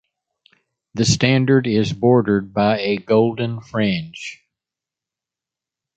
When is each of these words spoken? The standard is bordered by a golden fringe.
The 0.95 1.05
standard 1.05 1.67
is 1.67 1.93
bordered 1.93 2.55
by 2.55 2.79
a 2.79 2.97
golden 2.97 3.61
fringe. 3.61 4.41